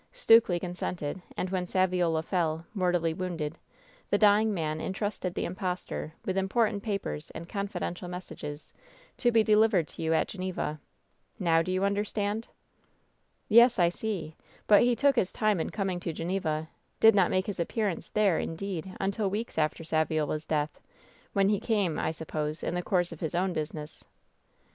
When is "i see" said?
13.77-14.35